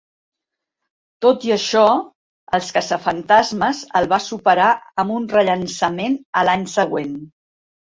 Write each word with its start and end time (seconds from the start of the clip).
Tot 1.25 1.45
i 1.49 1.53
això, 1.55 1.83
"Els 2.59 2.71
caçafantasmes" 2.79 3.85
el 4.03 4.11
va 4.17 4.23
superar 4.33 4.75
amb 5.07 5.19
un 5.21 5.33
rellançament 5.39 6.23
a 6.43 6.49
l'any 6.51 6.71
següent. 6.79 7.19